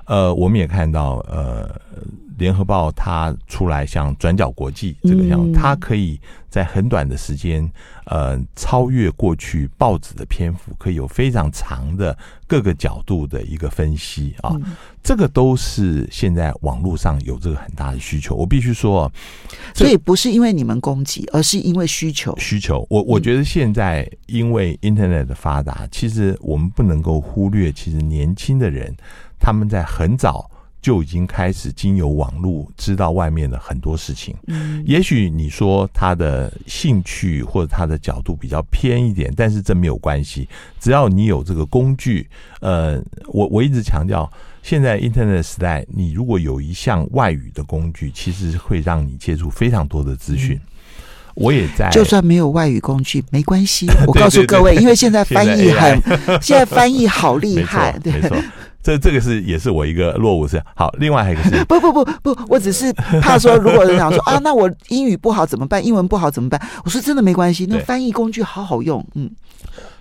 [0.10, 1.70] 呃，我们也看到，呃。
[2.40, 6.18] 联合报它出来像转角国际这个项目，它可以
[6.50, 7.70] 在很短的时间，
[8.06, 12.18] 呃，超越过去报纸的篇幅，可以有非常长的
[12.48, 14.56] 各个角度的一个分析啊。
[15.04, 18.34] 这个都是现在网络上有这个很大的需求。
[18.38, 19.12] 我必须说，
[19.76, 22.34] 所以不是因为你们攻击，而是因为需求。
[22.38, 28.96] 需求，我我觉得现在因为 Internet 的发达，其实我们不能够忽略，其实年轻的人
[29.40, 30.50] 他们在很早。
[30.82, 34.34] 就已经开始经由网络知道外面的很多事情。
[34.48, 40.48] 嗯，也许你说他的兴趣或者他的角度比较偏一点，但是这没有关系，
[40.80, 42.30] 只要你有这个工具。
[42.62, 42.98] 呃，
[43.28, 44.32] 我我一直强调，
[44.64, 50.58] 现在 Internet 时代，你如果有一项外语的工具，其实会让你接触非常多的资讯。
[51.36, 53.86] 我也在，就算没有外语工具没关系。
[54.08, 56.02] 我 告诉各位，因为现在翻译很，
[56.42, 58.14] 现在翻译好厉害，对。
[58.82, 65.86] 这这个是也是我一个落伍是好，另外还有一个是 不不不不，我只是怕说，如果人想说啊，那我英语不好怎么办？
[65.86, 66.62] 英文不好怎么办？
[66.86, 69.30] 我说真的没关系，那翻译工具好好用，嗯。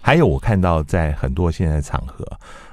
[0.00, 2.24] 还有我看到在很多现在场合，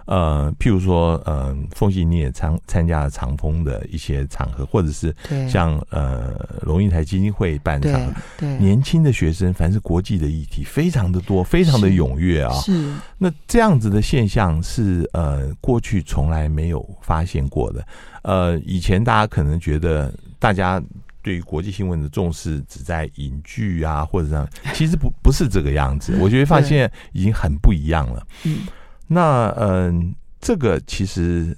[0.05, 5.15] 呃，譬如说，嗯、呃，凤信你也参参加了长风的一些场合，或者是
[5.49, 12.53] 像呃龙应台基金会办的场合，对，年轻的学生，凡是国际的议题，非常的多，非常的踊跃啊。
[12.53, 17.85] 是，那这样子的现象是呃过去从来没有发现过的。
[18.21, 20.81] 呃，以前大家可能觉得大家。
[21.21, 26.15] 对于国际新闻的重视只在影剧啊，或者这样，其实不不是这个样子。
[26.21, 28.27] 我觉得发现已经很不一样了。
[28.43, 28.59] 嗯，
[29.07, 31.55] 那嗯、呃，这个其实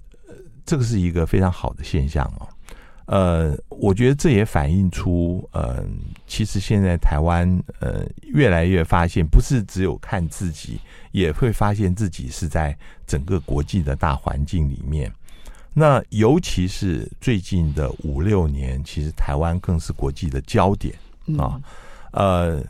[0.65, 2.47] 这个是一个非常好的现象哦。
[3.05, 5.81] 呃，我觉得这也反映出，呃，
[6.27, 7.47] 其实现在台湾
[7.79, 10.77] 呃越来越发现，不是只有看自己，
[11.13, 15.09] 也会发现自己是在整个国际的大环境里面。
[15.73, 20.93] 那尤其是最近的五六年，其实台湾更是国际的焦点
[21.37, 21.61] 啊。
[22.11, 22.61] 呃，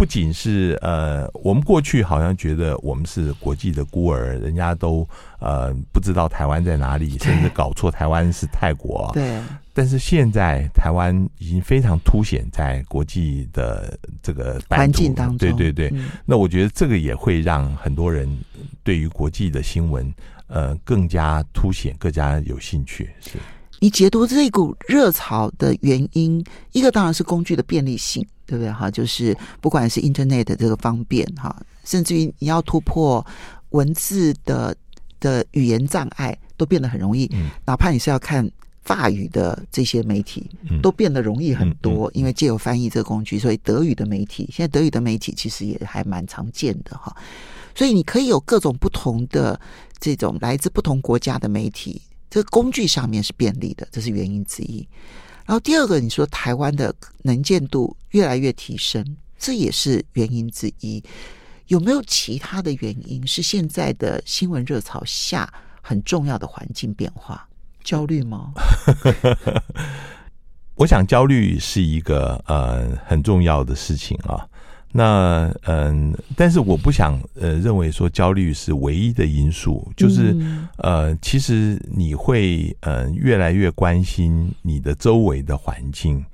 [0.00, 5.06] 不仅是呃，我们过去好像觉得我们是国际的孤儿，人家都
[5.40, 9.10] 呃不知道台湾在哪里，甚至搞错台湾是泰国。
[9.12, 9.38] 对。
[9.74, 15.36] 但是现在台湾已经非常凸显在国际的这个环境当中。
[15.36, 15.92] 对对对。
[16.24, 18.26] 那我觉得这个也会让很多人
[18.82, 20.10] 对于国际的新闻。
[20.52, 23.08] 呃，更加凸显，更加有兴趣。
[23.20, 23.38] 是
[23.80, 28.70] 你解读这一股热潮的原因，一个当然是工具的便利性，对不对？
[28.70, 33.26] 哈，就是不管是 Internet 的这个方便，哈，甚至于你要突破
[33.70, 34.76] 文字的
[35.18, 37.28] 的语言障碍，都变得很容易。
[37.32, 38.48] 嗯，哪怕你是要看
[38.82, 40.50] 法语的这些媒体，
[40.82, 47.16] 都变得容易很多，嗯，因为借由翻译这个工具，所以德语的媒体，现在德语的媒体其实也还蛮常见的，哈。
[47.74, 49.58] 所以你可以有各种不同的
[49.98, 54.88] 这种来自不同国家的媒体，这个工具上面是便利的，这是原因之一。
[55.44, 59.04] 然后第二个，你说台湾的能见度越来越提升，
[59.36, 61.02] 这也是原因之一。
[61.66, 67.46] 有没有其他的原因是现在的新闻热潮下很重要的环境变化？
[67.82, 68.52] 焦虑吗？
[70.76, 74.46] 我想焦虑是一个呃很重要的事情啊。
[74.92, 80.36] 那嗯，但是我不想呃认为说焦虑是唯一的因素，就是
[80.78, 86.24] 呃，其实你会呃越来越关心你的周围的环境，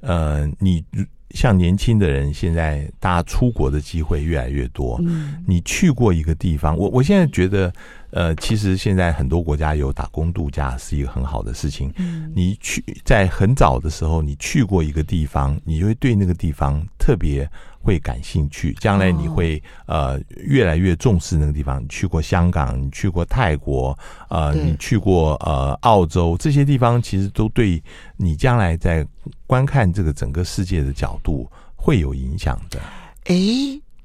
[0.00, 0.84] 呃，你
[1.32, 4.98] 像年轻的人，现在大家出国的机会越来越多，
[5.46, 7.72] 你去过一个地方，我我现在觉得。
[8.10, 11.92] 呃，其实现在很多国家有打工度假是一个很好的事情。
[11.98, 17.46] 嗯，你去在很早的时候，你去过一个地方，你就会对那个地方特别
[17.80, 18.72] 会感兴趣。
[18.80, 21.82] 将来你会呃越来越重视那个地方。
[21.82, 27.82] 你去过香港，你去过泰国，呃，你去过呃澳洲，这些地方其实都对
[28.16, 29.06] 你将来在
[29.46, 32.80] 观看这个整个世界的角度会有影响的。
[33.24, 33.34] 哎，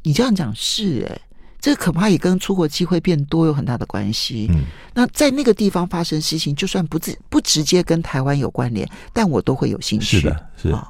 [0.02, 1.22] 你这样讲是哎。
[1.64, 4.48] 这个恐怕也跟出国机会变多有很大的关系。
[4.52, 10.20] 嗯，那在那个地方发生事情，就算不直不直接跟台湾有关联，但我都会有兴趣。
[10.20, 10.70] 是的，是。
[10.72, 10.86] 哦，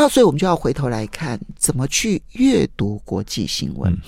[0.00, 3.92] 那所以我们就要回头来看，怎么去阅读国际新闻。
[3.92, 3.98] 嗯，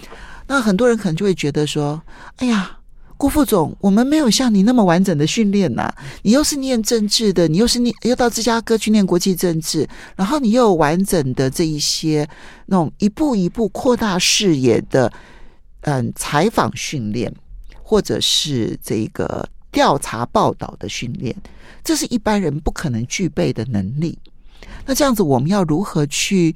[0.46, 2.02] 那很多人可能就会觉得说
[2.36, 2.78] ：“哎呀，
[3.18, 5.94] 郭副总，我们没有像你那么完整的训练呐。
[6.22, 12.26] 你又是念政治的，你又是念又到芝加哥去念国际政治，然后你又有完整的这一些
[12.64, 15.12] 那种一步一步扩大视野的。”
[15.84, 17.30] 嗯，采访训练
[17.82, 21.36] 或者是这个调查报道的训练，
[21.84, 24.16] 这是一般人不可能具备的能力。
[24.86, 26.54] 那这样子，我们要如何去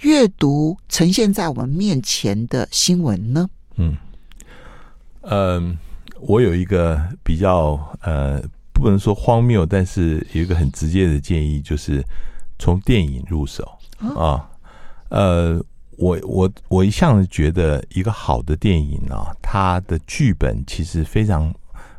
[0.00, 3.48] 阅读呈现在我们面前的新闻呢？
[3.76, 3.96] 嗯，
[5.22, 5.76] 呃，
[6.20, 8.42] 我有一个比较呃，
[8.72, 12.02] 不能说荒谬，但是有一个很直接的建议，就是
[12.58, 13.78] 从电影入手
[14.16, 14.48] 啊，
[15.10, 15.62] 呃。
[16.00, 21.52] 我我我一向觉得一个好的电影啊，它的剧本其实非常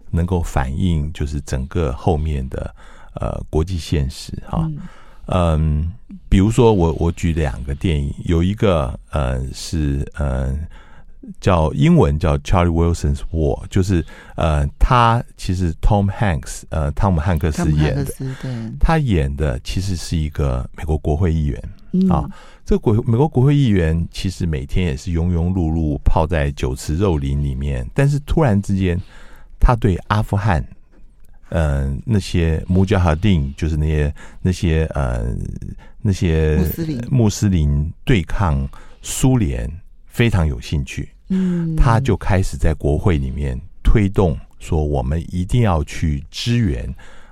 [0.09, 2.73] 能够反映就是整个后面的
[3.15, 4.67] 呃国际现实哈、啊。
[4.67, 4.79] 嗯，
[6.27, 10.57] 比如说我我举两个电影，有一个呃是呃
[11.39, 14.03] 叫英文叫 Charlie Wilson's War，就是
[14.35, 18.11] 呃他其实 Tom Hanks 呃汤姆汉克斯演的，
[18.79, 22.29] 他演的其实是一个美国国会议员、嗯、啊。
[22.65, 28.99] 这个国美国国会议员其实每天也是庸庸碌碌泡在酒池肉林里面，但是突然之间，
[29.59, 30.75] 他对阿富汗，嗯、
[31.49, 35.35] 呃，那些穆加哈丁，就是那些那些呃
[36.01, 37.07] 那些穆斯林。
[37.09, 38.67] 穆斯林对抗
[39.01, 39.69] 苏联
[40.07, 46.85] 非常有兴趣，嗯，他就开始在国会里面推动说，我们一定要去支援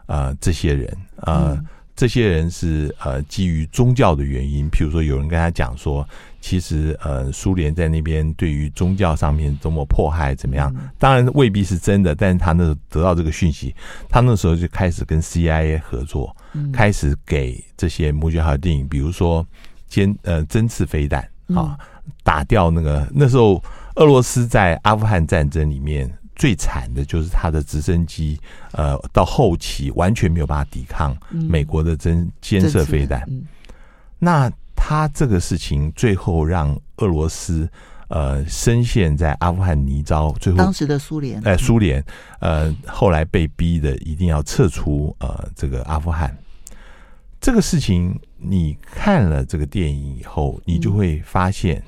[0.06, 0.88] 啊、呃、这些人。
[1.18, 1.34] 啊。
[1.34, 1.66] 呃嗯。
[1.98, 6.08] 这些人是呃基于宗教的原因，譬如说有人跟他讲说，
[6.40, 13.76] 其实呃苏联在那边对于宗教上面多么迫害怎么样，当然未必是真的，但是他那时候得到这个讯息，
[14.10, 16.36] 他那时候就开始跟 CIA 合作，
[16.72, 19.46] 开始给这些穆吉哈蒂，比如说
[19.88, 21.78] 尖呃针刺飞弹啊，
[22.24, 23.64] 打掉那个那时候
[23.96, 26.12] 俄罗斯在阿富汗战争里面。
[26.40, 28.40] 最惨的就是他的直升机，
[28.74, 33.28] 呃，到后期完全没有办法抵抗美国的针尖射飞弹。
[34.20, 37.68] 那他这个事情最后让俄罗斯
[38.08, 42.02] 呃深陷在阿富汗泥沼，最后当时的苏联，哎，苏联
[42.40, 46.34] 呃后来被逼的一定要撤出呃这个阿富汗。
[47.42, 51.84] 这个事情你看了这个电影以后，你就会发现，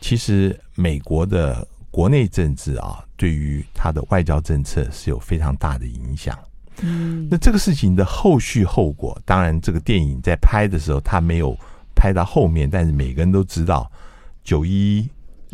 [0.00, 1.64] 其实美国的。
[1.92, 6.38] 国内政治啊，对于他的外交政策是有非常大的影响。
[6.80, 11.54] 嗯，那这个事情的后续后果，当然这个电影在拍的时候，他没有
[12.02, 13.88] 拍到后面，但是每个人都知道，
[14.42, 15.08] 九一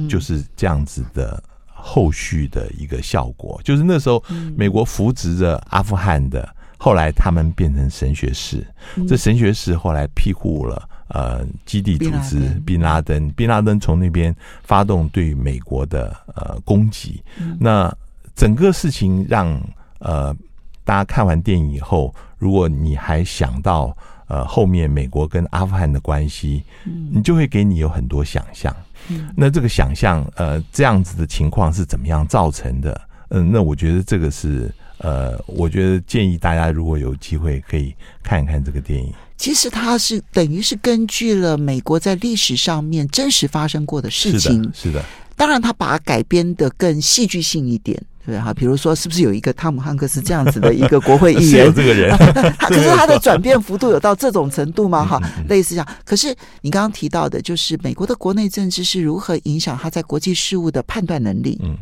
[0.08, 4.24] 就是这样子的后续的一个效果，就是那时候
[4.56, 8.66] 美国扶植着阿富汗的，后来他们变成神学士，
[9.06, 10.88] 这神学士后来庇护了。
[11.08, 17.22] 呃，基地组织宾拉登，宾拉登从那边发动对美国的呃攻击。
[17.38, 17.94] 嗯、那
[18.34, 19.60] 整个事情让
[19.98, 20.34] 呃
[20.82, 23.94] 大家看完电影以后，如果你还想到
[24.28, 28.74] 呃后面美国跟阿富汗的关系，嗯、你就会给你有很多想象。
[29.08, 33.00] 嗯、那这个想象呃这样子的情况是怎么样造成的？
[33.30, 39.12] 嗯、呃，那我觉得这个是呃，我觉得建议大家如果有机会可以看一看这个电影。
[39.36, 44.72] 其实它是等于是根据了美国在历史上面真实发生过的事情，是的。
[44.74, 45.04] 是的，
[45.36, 48.52] 当然，他把它改编的更戏剧性一点，对哈。
[48.52, 51.72] 比如说，是不是有一个汤姆汉克斯这样子的一个国会议 员？
[51.74, 52.14] 这个人
[52.60, 55.04] 可是他的转变幅度有到这种程度吗？
[55.04, 55.88] 哈，类似这样。
[56.04, 61.76] 可是你刚刚提到的，就是美国的国内政治是如何影响他在国际事务的判断能力，嗯，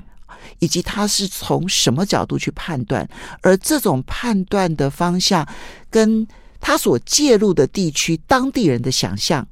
[0.60, 3.08] 以及他是从什么角度去判断，
[3.40, 5.46] 而这种判断的方向
[5.90, 6.26] 跟。
[6.58, 9.46] 他所介入的地区，当地人的想象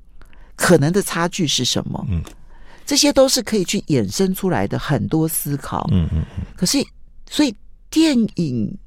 [0.57, 2.04] 可能的差距是什么？
[2.11, 2.20] 嗯，
[2.87, 5.88] 这些都是可以去衍生出来的很多思考。
[5.90, 6.44] 嗯嗯嗯。
[6.57, 6.85] 可是，
[7.29, 7.55] 所以
[7.90, 8.79] 电影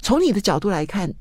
[0.00, 1.12] 从你的角度来看，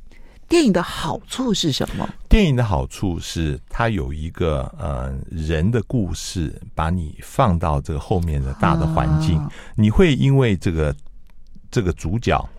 [0.48, 2.08] 电影的好处是什么？
[2.30, 10.96] 电影的好处是它有一个呃人的故事，把你放到这个后面的大的环境，啊、你会因为这个
[11.72, 12.50] 这个主角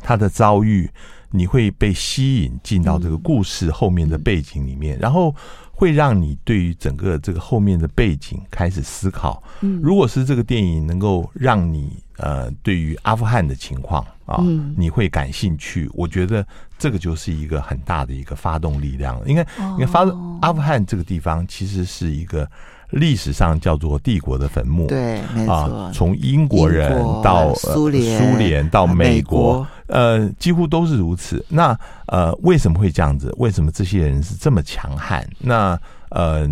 [0.00, 0.90] 他的遭遇。
[1.36, 5.34] 你会被吸引进到这个故事后面的背景里面，然后
[5.74, 9.42] 会让你对于整个这个后面的背景开始思考。
[9.60, 14.38] 嗯如果是这个电影能够让你呃对于阿富汗的情况啊，
[14.76, 16.46] 你会感兴趣，我觉得
[16.78, 19.20] 这个就是一个很大的一个发动力量。
[19.26, 20.00] 应该应该发
[20.40, 22.48] 阿富汗这个地方其实是一个。
[22.94, 25.52] 历史上叫做帝国的坟墓，对，没错。
[25.52, 31.44] 啊，从英国人到苏联，苏联到美国，呃，几乎都是如此。
[31.48, 31.76] 那
[32.06, 33.34] 呃，为什么会这样子？
[33.38, 35.28] 为什么这些人是这么强悍？
[35.38, 35.78] 那
[36.10, 36.48] 呃，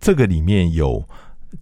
[0.00, 1.02] 这个里面有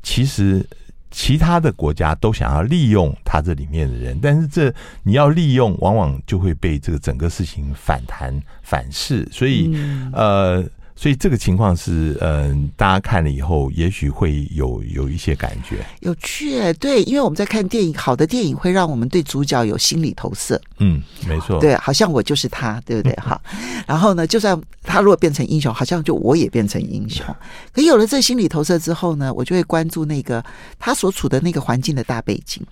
[0.02, 0.66] 其实
[1.10, 9.26] 其他的国家都想要利用他这里面的人，但是这你要利用，往往就会被这个整个事情反弹反噬。
[9.30, 10.64] 所以，嗯、呃。
[11.00, 15.78] 所以这个情况是，嗯，大家看了以后，也许会有有一些感觉。
[16.00, 20.60] 有趣，对，因为我们在看电影，好的电影会让我们对主角有心理投射。
[20.78, 23.14] 嗯，没错，对，好像我就是他，对不对？
[23.24, 23.40] 哈，
[23.86, 27.24] 然后呢，就算他如果变成英雄，好像就我也变成英雄。
[27.72, 30.44] 可有了这心理投射之后呢，我就会关注那个
[30.78, 32.62] 他所处的那个环境的大背景。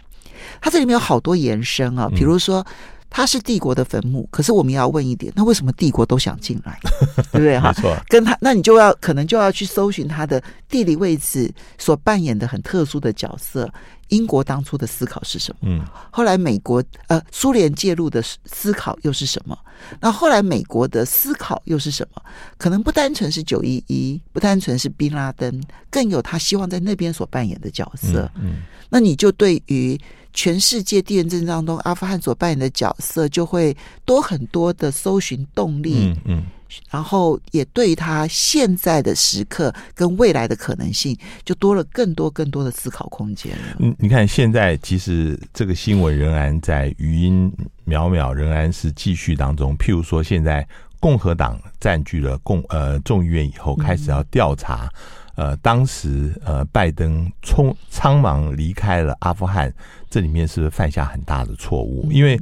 [0.60, 2.62] 他这里面有好多延伸啊，比如说。
[3.10, 6.78] 它是帝国的坟墓，可是我们要问一点，那为什么帝国都想进来，
[7.32, 7.58] 对不对？
[7.58, 13.68] 哈，错，跟他，那你就要可能就要去搜寻他的地理位置所扮演的很特殊的角色。
[14.08, 15.68] 英国当初的思考是什么？
[15.70, 19.58] 嗯，后来美国呃苏联介入的思考又是什么？
[20.00, 22.22] 那后来美国的思考又是什么？
[22.56, 28.30] 可能不单纯是九一一，不单纯是宾拉登，更有他希望在那边所扮演的角色。
[28.36, 29.98] 嗯，嗯，那你就对于。
[30.34, 36.42] 全世界地缘政治当中，阿富汗所扮演的角色就会多很多的搜寻动力，嗯，嗯，
[36.90, 43.52] 然后也对他现在的时刻跟未来的可能性，就多了更多更多的思考空间。
[43.78, 47.52] 嗯，你看现在其实这个新闻仍然在余音
[47.86, 49.76] 渺渺仍然是继续当中。
[49.76, 50.66] 譬如说，现在
[51.00, 54.90] 共和党占据了共呃众议院以后，开始要调查。
[55.36, 59.72] 呃，当时呃，拜登匆匆忙离开了阿富汗，
[60.10, 62.10] 这里面是犯下很大的错误？
[62.10, 62.36] 因为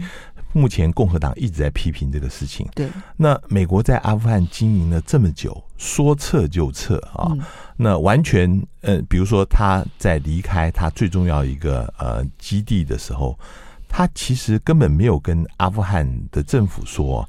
[0.57, 2.67] 目前共和党一直在批评这个事情。
[2.75, 7.41] 对，那美国在阿富汗经营了这么久，说撤就撤啊，嗯、
[7.77, 8.51] 那完全
[8.81, 13.39] 呃，比如说他在离开他最重要一个呃基地的时候，
[13.87, 17.29] 他其实根本没有跟阿富汗的政府说。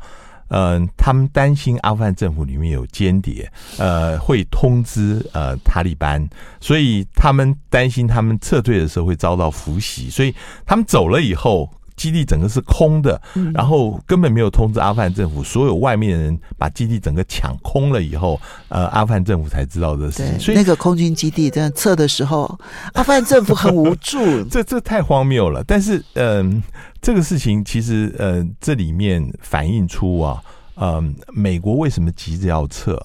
[0.49, 6.25] 嗯、呃，他们担心阿富汗政府里面有间谍，呃，会通知呃塔利班，
[6.61, 10.33] 所以他们担心他们撤退的时候会遭到伏袭，所以
[10.65, 13.19] 他们走了以后，基地整个是空的，
[13.53, 18.39] 然后根本没有通知阿富汗政府，所有外面的人把基地整个抢空了以后，
[18.69, 20.39] 呃，阿富汗政府才知道的事情。
[20.39, 22.43] 所以那个空军基地真的撤的时候，
[22.93, 25.63] 阿富汗政府很无助， 这这太荒谬了。
[25.63, 26.63] 但是，嗯、呃，
[27.01, 30.39] 这个事情其实，呃，这里面反映出啊，
[30.75, 32.95] 嗯、呃，美国为什么急着要撤？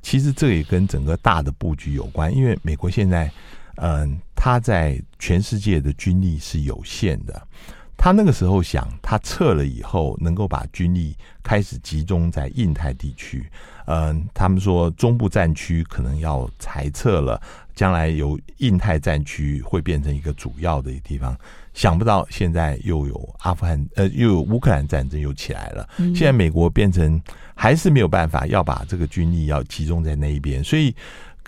[0.00, 3.30] 其实这也跟整个大的布局有关，因为美国现在，
[3.76, 7.42] 嗯、呃，他在全世界的军力是有限的。
[7.98, 13.44] 他那个时候想，他撤了以后，能够把军力开始集中在印太地区。
[13.86, 17.40] 嗯，他们说中部战区可能要裁撤了，
[17.74, 21.36] 将来由印太战区会变成一个主要的一个地方。
[21.74, 25.88] 想不到现在又有阿富汗，呃，又有乌克兰战争又起来了。
[25.96, 27.20] 现在美国变成
[27.54, 30.94] 还是没有办法要把这个军力要集中在那一边，所以。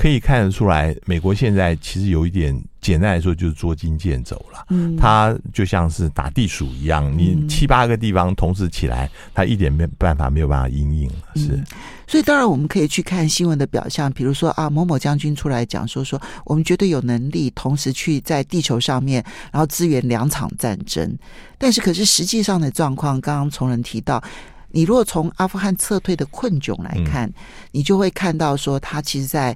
[0.01, 4.65] 可以看得出来，美国现在其实有一点，简单来说就是捉襟见肘了。
[4.71, 11.17] 嗯，它就像是打地鼠一样，你七八个地方同时起来，它一点没办法，没有办法应应了。
[11.37, 11.67] 是，嗯，
[12.07, 19.23] 所以当然我们可以去看新闻的表象，比如说啊，某某将军出来讲说说，我们绝对有能力同时去在地球上面，
[19.53, 21.15] 然后支援两场战争。
[21.59, 24.23] 但是，可是实际上的状况，刚刚从人提到，
[24.71, 27.35] 你如果从阿富汗撤退的困窘来看，嗯，
[27.73, 29.55] 你就会看到说，他其实在。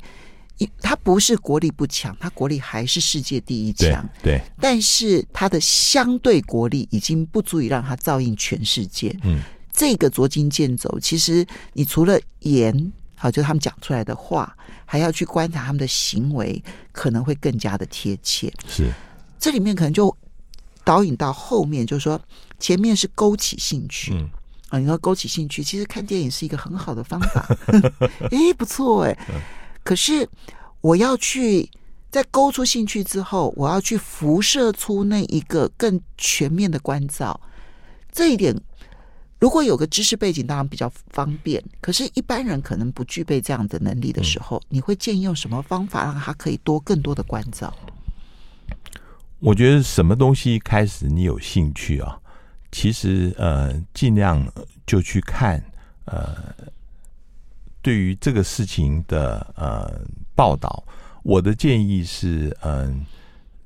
[0.80, 4.08] 他不是国力不强，他国力还是世界第一强。
[4.22, 9.14] 对，但是他的相对国力已经不足以让他照应全世界。
[9.24, 9.40] 嗯，
[9.72, 18.52] 这个捉襟见肘，其实你除了言，好，就他们讲出来的话，还要去观察他们的行为，可能会更加的贴切。
[18.68, 18.92] 是，
[19.40, 20.16] 这里面可能就
[20.84, 22.20] 导引到后面，就是说
[22.60, 24.12] 前面是勾起兴趣。
[24.14, 24.30] 嗯，
[24.68, 27.44] 啊，你说勾起兴趣，其实看电影是一个很好的方法。
[28.30, 29.18] 哎，不错哎。
[29.84, 30.26] 可是，
[30.80, 31.70] 我要去
[32.10, 37.38] 在勾出兴趣之后，我要去辐射出那一个更全面的关照。
[38.10, 38.58] 这一点，
[39.38, 41.62] 如果有个知识背景，当然比较方便。
[41.82, 47.72] 可是，一般人可能不具备这样的能力的时候，你会建议用什么方法让他可以多更多的关照？
[49.40, 52.18] 我觉得什么东西开始你有兴趣啊？
[52.72, 54.42] 其实呃，尽量
[54.86, 55.62] 就去看
[56.06, 56.34] 呃。
[57.84, 60.00] 对于这个事情的呃
[60.34, 60.82] 报道，
[61.22, 62.94] 我的建议是，嗯、呃，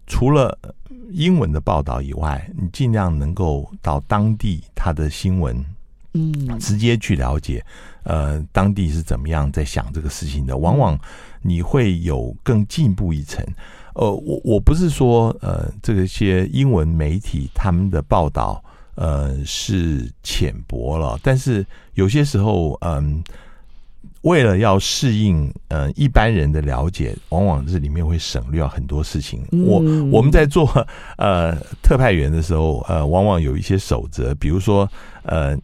[0.09, 0.59] 除了
[1.13, 5.65] 英文的报道以外，你尽量能够到当地他的新闻，
[6.15, 7.65] 嗯，直接去了解，
[8.03, 10.59] 呃，当地是怎么样在想这个事情的。
[10.59, 10.99] 往往
[11.41, 13.47] 你会有更进步一层。
[13.95, 18.61] 呃，我我不是说呃，这些英文媒体他们的报道
[18.97, 21.65] 呃是浅薄了，但是
[21.95, 23.35] 有些时候，嗯、呃。
[24.23, 29.45] 为了要适应呃一般人的了解，往往这里面会省略很多事情。
[29.53, 30.69] 我我们在做
[31.17, 34.89] 呃特派员的时候，呃，往往有一些守则，比如说
[35.23, 35.57] 呃，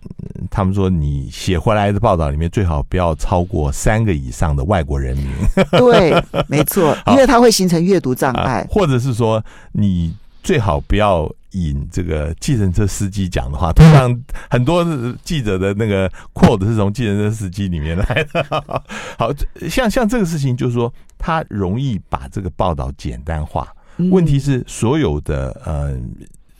[0.51, 5.29] 他们说你写回来的报道里面最好不要超过三个以上的外国人名。
[5.73, 6.15] 对，
[6.47, 9.43] 没错，因为它会形成阅读障碍，呃，或者是说
[9.73, 10.15] 你
[10.45, 11.29] 最好不要。
[11.57, 14.13] 引这个计程车司机讲的话，通常
[14.51, 14.85] 很多
[15.23, 18.45] 记者的那个 quote 是从计程车司机里面来的。
[19.17, 19.33] 好
[19.71, 23.73] 像像这个事情，就是说他容易把这个报道简单化。
[24.11, 25.97] 问题是，所有的呃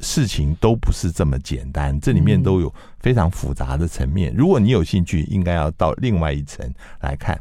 [0.05, 4.33] 事情都不是这么简单，这里面都有非常复杂的层面。
[4.37, 7.41] 如果你有兴趣，应该要到另外一层来看。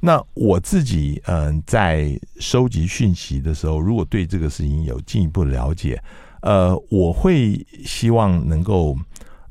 [0.00, 6.02] 那我自己嗯、呃，在收集讯息的时候，如果对这个事情有进一步了解。
[6.42, 7.54] 呃，我会
[7.84, 8.96] 希望能够，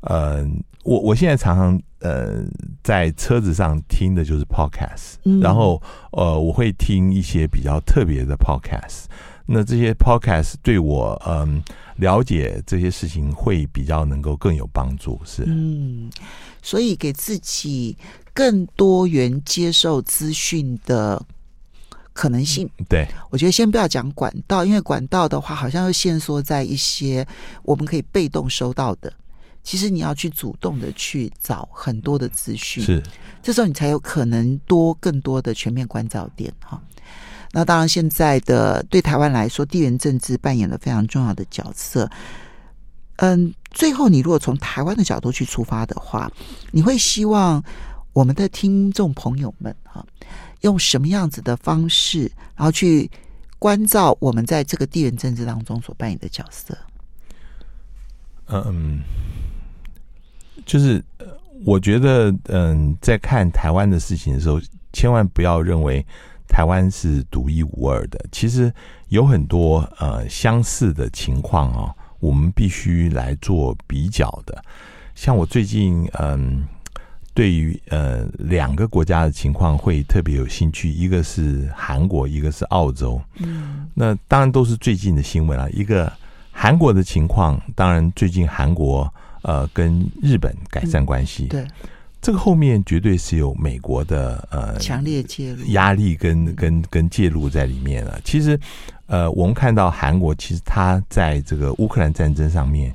[0.00, 0.44] 呃，
[0.82, 2.42] 我我现在常常呃
[2.82, 5.80] 在车子上听的就是 podcast，嗯，然后
[6.10, 9.04] 呃我会听一些比较特别的 podcast，
[9.52, 16.08] 那这些 podcast 对我嗯、呃、了解这些事情会比较能够更有帮助，是，嗯，
[16.62, 17.96] 所以给自己
[18.32, 21.20] 更多元接受资讯的。
[22.12, 27.26] 可能性，对，我觉得先不要讲管道，因为管道的话，好像又限缩在一些
[27.62, 29.10] 我们可以被动收到的。
[29.62, 33.02] 其实你要去主动的去找很多的资讯，是，
[33.40, 36.82] 这时候你才有可能多更多的全面关照点哈。
[37.52, 42.08] 那当然，现在的对台湾来说，地缘政治扮演了非常重要的角色。
[43.16, 46.30] 嗯，最后你如果从台湾的角度去出发的话，
[46.70, 47.62] 你会希望
[48.12, 50.04] 我们的听众朋友们哈，
[50.60, 53.10] 用什么样子的方式，然后去
[53.58, 56.76] 关照我们在这个地缘政治当中所扮演的角色？
[58.46, 59.02] 嗯，
[60.64, 61.04] 就是
[61.66, 64.58] 我觉得，嗯，在看台湾的事情的时候，
[64.92, 66.04] 千万不要认为
[66.50, 68.18] 台湾是独一无二的。
[68.30, 68.70] 其实
[69.08, 71.94] 有很多呃相似的情况啊。
[72.20, 74.62] 我们必须来做比较的，
[75.14, 76.68] 像我最近嗯，
[77.32, 83.18] 对于呃两个国家的情况会特别有兴趣，一个是韩国，一个是澳洲。
[83.38, 85.66] 嗯，那当然都是最近的新闻啊。
[85.72, 86.12] 一个
[86.52, 91.66] 韩国的情况，当然最近韩国呃跟日本改善关系，嗯、对。
[92.22, 98.20] 这个后面绝对是有美国的呃强烈介入压力跟跟跟介入在里面了。
[98.24, 98.58] 其实，
[99.06, 102.94] 呃，我们看到韩国其实它在这个乌克兰战争上面，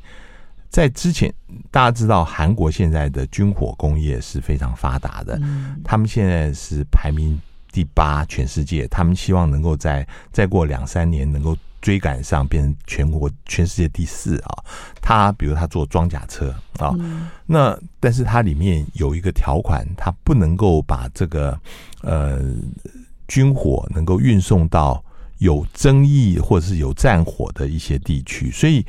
[0.70, 1.34] 在之前
[1.72, 7.40] 大家知道韩国现在的军火工业是非常发达的，嗯，他们现在是排名
[7.72, 11.58] 第八，全世界，他们希望能够在再过两三年能够。
[11.86, 14.58] 追赶上，变成全国全世界第四啊！
[15.04, 21.56] 他比如他做装甲车啊，嗯、那但是它里面有一个条款，它不能够把这个
[22.02, 22.42] 呃
[23.28, 25.00] 军火能够运送到
[25.38, 28.84] 有争议或者是有战火的一些地区，所以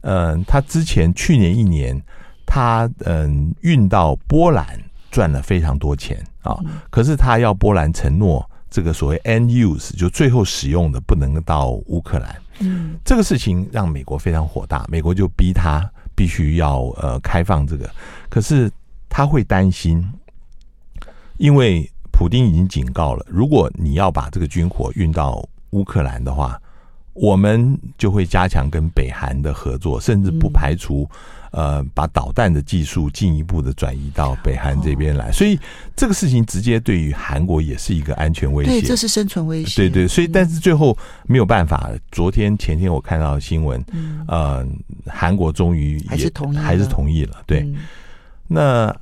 [0.00, 2.02] 嗯、呃，他之前去年一年，
[2.46, 4.66] 他嗯运到波兰
[5.10, 8.42] 赚了非常多钱啊，可是他要波兰承诺。
[8.70, 17.90] 这个所谓 end use 就最后使用的不能到乌克兰，嗯，这个事情让美国非常火大，美国就逼他必须要呃开放这个，
[18.28, 18.70] 可是
[19.08, 20.06] 他会担心，
[21.38, 26.60] 因为普丁已经警告了，如果你要把这个军火运到乌克兰的话，
[27.14, 31.08] 我们就会加强跟北韩的合作，甚至不排除。
[31.50, 35.58] 呃，把导弹的技术进一步的转移到北韩这边来，所以
[35.96, 38.70] 这个事情直接对于韩国也是一个安全威胁。
[38.70, 39.76] 对，这是生存威胁。
[39.76, 40.96] 对对，所以但是最后
[41.26, 41.90] 没有办法。
[42.12, 43.82] 昨天前天我看到新闻，
[44.26, 44.66] 呃，
[45.06, 47.36] 韩国终于也还是同意，还是同意了。
[47.46, 47.66] 对，
[48.46, 48.94] 那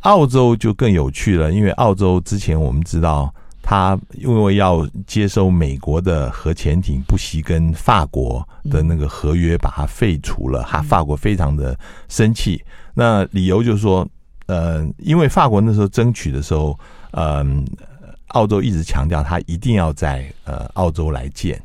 [0.00, 3.32] 澳洲就更有趣了，因为澳洲之前我们知道。
[3.70, 12.60] 他因为要接收美国的核潜艇，不惜跟法国的那个合约把它废除了，哈，法国非常的生气。
[12.94, 14.04] 那理由就是说，
[14.46, 16.76] 呃，因为法国那时候争取的时候，
[17.12, 17.64] 嗯、
[18.30, 21.56] 澳洲一直强调他一定要在呃澳洲来建。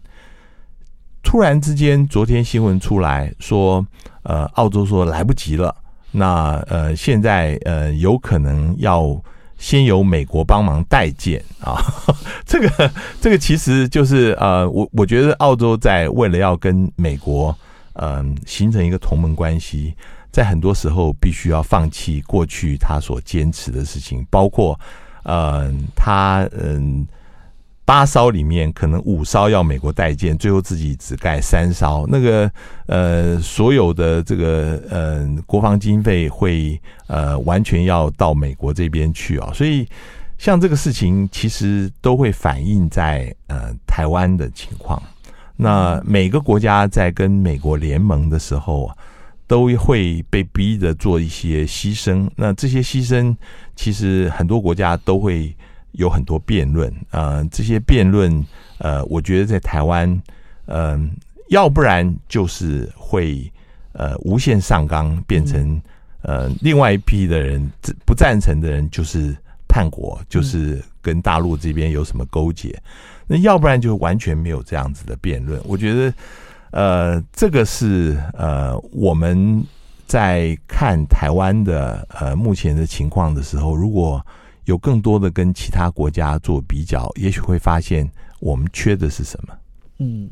[1.23, 3.83] 突然之间，昨天新闻出来说，
[4.21, 5.75] 呃，澳洲说来不及了，
[6.11, 9.19] 那呃，现在呃有可能要。
[9.65, 11.81] 先由美国帮忙代建啊，
[12.45, 17.57] 这个这个其实就是呃，我我觉得澳洲在为了要跟美国
[17.93, 19.95] 嗯、形成一个同盟关系，
[20.31, 24.79] 在很多时候必须要放弃过去他所坚持的事情，包括
[25.23, 27.07] 呃他嗯。
[27.85, 32.03] 八艘里面可能五艘要美国代建，最后自己只盖三艘。
[32.09, 32.51] 那个
[32.87, 39.51] 呃，所有的这个呃国防经费会呃完全要到美国这边去啊。
[39.53, 39.87] 所以
[40.39, 44.99] 像这个事情，其实都会反映在呃台湾的情况。
[45.55, 48.97] 那每个国家在跟美国联盟的时候啊，
[49.45, 52.27] 都会被逼着做一些牺牲。
[52.35, 53.35] 那这些牺牲，
[53.75, 55.55] 其实很多国家都会。
[55.97, 58.45] 有很多辩论，呃，这些辩论，
[58.77, 60.09] 呃，我觉得在台湾，
[60.67, 61.09] 嗯、呃，
[61.49, 63.51] 要不然就是会
[63.93, 65.81] 呃无限上纲，变成
[66.21, 67.71] 呃另外一批的人
[68.05, 69.35] 不赞成的人就是
[69.67, 72.77] 叛国，就是跟大陆这边有什么勾结，
[73.27, 75.61] 那要不然就完全没有这样子的辩论。
[75.65, 76.13] 我觉得，
[76.71, 79.63] 呃，这个是呃我们
[80.07, 84.25] 在看台湾的呃目前的情况的时候，如果
[84.65, 88.07] 有更多的跟其他国家做比较，也许会发现
[88.39, 89.53] 我们缺的是什么。
[89.99, 90.29] 嗯，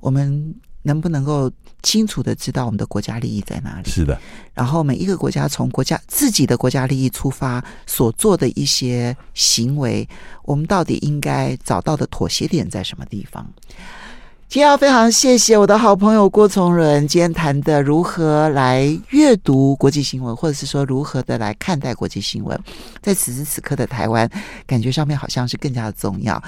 [0.00, 1.50] 我们能不能够
[1.82, 3.88] 清楚的知道我们的国家利益在哪里？
[3.88, 4.20] 是的。
[4.52, 10.08] 然后每一个国家从国家自己的国家利益出发所做的一些行为，
[10.44, 13.48] 我们到底应该找到的妥协点在什么地方？
[14.52, 22.60] 今天要非常谢谢我的好朋友郭从仁，今天谈的如何来阅读国际新闻，或者是说如何的来看待国际新闻，
[23.00, 24.28] 在此时此刻的台湾，
[24.66, 26.38] 感觉上面好像是更加的重要。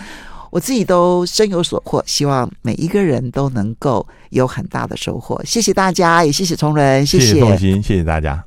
[0.51, 5.43] 我自己都深有所获，希望每一个人都能够有很大的收获。
[5.43, 8.45] 谢谢大家，也谢谢从伦，谢谢，谢谢，谢谢大家。